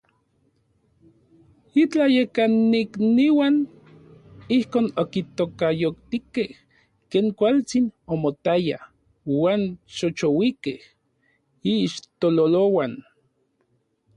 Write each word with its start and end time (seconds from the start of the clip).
Itlayekanikniuan 1.81 3.55
ijkon 4.57 4.85
okitokayotikej 5.01 6.51
ken 7.11 7.27
kualtsin 7.37 7.85
omotaya 8.13 8.77
uan 9.35 9.61
xoxouikej 9.95 10.81
iixtololouan. 11.73 12.93